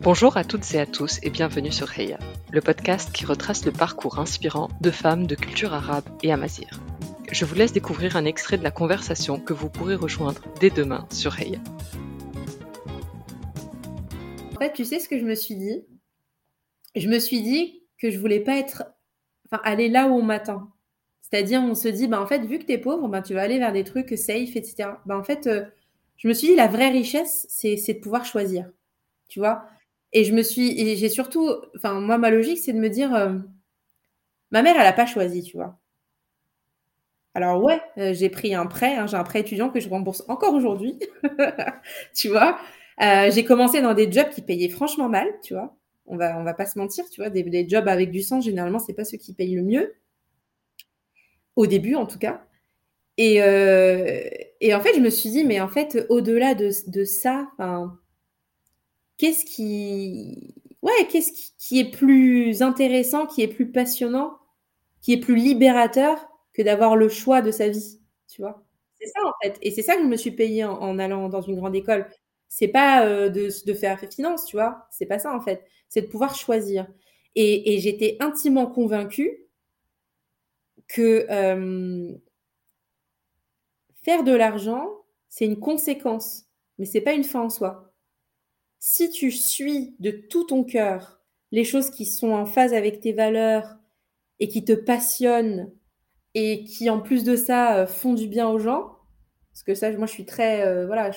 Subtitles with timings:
[0.00, 2.20] Bonjour à toutes et à tous et bienvenue sur Heya,
[2.52, 6.68] le podcast qui retrace le parcours inspirant de femmes de culture arabe et amazir.
[7.32, 11.04] Je vous laisse découvrir un extrait de la conversation que vous pourrez rejoindre dès demain
[11.10, 11.58] sur Heya.
[14.54, 15.84] En fait, tu sais ce que je me suis dit?
[16.94, 18.84] Je me suis dit que je voulais pas être,
[19.46, 20.70] enfin, aller là où on m'attend.
[21.22, 23.42] C'est-à-dire, on se dit, bah, en fait, vu que tu es pauvre, bah, tu vas
[23.42, 24.90] aller vers des trucs safe, etc.
[25.06, 25.64] Bah, en fait, euh,
[26.16, 28.70] je me suis dit, la vraie richesse, c'est de pouvoir choisir.
[29.26, 29.66] Tu vois?
[30.12, 33.38] Et je me suis, j'ai surtout, enfin, moi, ma logique, c'est de me dire, euh,
[34.50, 35.78] ma mère, elle n'a pas choisi, tu vois.
[37.34, 40.24] Alors, ouais, euh, j'ai pris un prêt, hein, j'ai un prêt étudiant que je rembourse
[40.28, 40.98] encore aujourd'hui,
[42.14, 42.58] tu vois.
[42.98, 45.76] j'ai commencé dans des jobs qui payaient franchement mal, tu vois.
[46.06, 47.30] On va, on va pas se mentir, tu vois.
[47.30, 49.94] Des, jobs avec du sens, généralement, c'est pas ceux qui payent le mieux
[51.54, 52.42] au début en tout cas.
[53.18, 54.22] Et, euh,
[54.60, 57.48] et, en fait, je me suis dit, mais en fait, au-delà de, de, ça,
[59.18, 64.38] qu'est-ce qui, ouais, qu'est-ce qui, est plus intéressant, qui est plus passionnant,
[65.02, 68.64] qui est plus libérateur que d'avoir le choix de sa vie, tu vois?
[69.00, 69.58] C'est ça en fait.
[69.62, 72.08] Et c'est ça que je me suis payée en, allant dans une grande école.
[72.48, 74.86] C'est pas euh, de, faire finance, tu vois.
[74.90, 75.64] C'est pas ça en fait.
[75.88, 76.86] C'est de pouvoir choisir.
[77.34, 79.44] Et, et j'étais intimement convaincue
[80.88, 82.12] que euh,
[84.02, 84.88] faire de l'argent,
[85.28, 86.46] c'est une conséquence,
[86.78, 87.87] mais c'est pas une fin en soi.
[88.78, 93.12] Si tu suis de tout ton cœur les choses qui sont en phase avec tes
[93.12, 93.76] valeurs
[94.38, 95.72] et qui te passionnent
[96.34, 98.98] et qui en plus de ça euh, font du bien aux gens,
[99.50, 101.10] parce que ça, moi je suis très euh, voilà,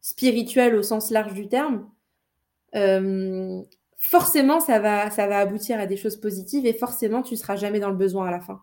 [0.00, 1.90] spirituelle au sens large du terme
[4.06, 7.56] forcément, ça va, ça va aboutir à des choses positives et forcément, tu ne seras
[7.56, 8.62] jamais dans le besoin à la fin.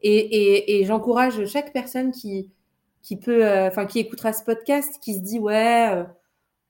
[0.00, 2.52] Et, j'encourage chaque personne qui,
[3.02, 6.04] qui peut, euh, qui écoutera ce podcast, qui se dit, ouais,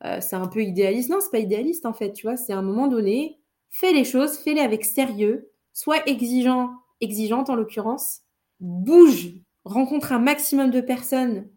[0.04, 1.10] euh, c'est un peu idéaliste.
[1.10, 4.04] Non, c'est pas idéaliste, en fait, tu vois, c'est à un moment donné, fais les
[4.04, 6.70] choses, fais-les avec sérieux, sois exigeant,
[7.00, 8.22] exigeante en l'occurrence,
[8.60, 11.48] bouge, rencontre un maximum de personnes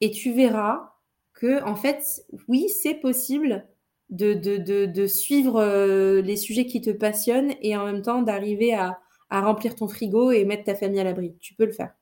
[0.00, 0.94] et tu verras
[1.34, 2.04] que, en fait,
[2.48, 3.66] oui, c'est possible
[4.10, 9.00] de, suivre euh, les sujets qui te passionnent et en même temps d'arriver à,
[9.30, 11.34] à remplir ton frigo et mettre ta famille à l'abri.
[11.40, 11.94] Tu peux le faire.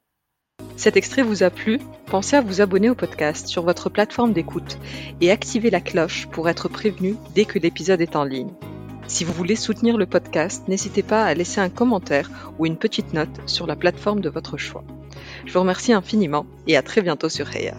[0.81, 1.79] Cet extrait vous a plu?
[2.07, 4.79] Pensez à vous abonner au podcast sur votre plateforme d'écoute
[5.21, 8.55] et activer la cloche pour être prévenu dès que l'épisode est en ligne.
[9.07, 13.13] Si vous voulez soutenir le podcast, n'hésitez pas à laisser un commentaire ou une petite
[13.13, 14.83] note sur la plateforme de votre choix.
[15.45, 17.75] Je vous remercie infiniment et à très bientôt sur Heya.